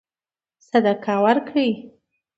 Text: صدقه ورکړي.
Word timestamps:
صدقه 0.69 1.15
ورکړي. 1.23 1.69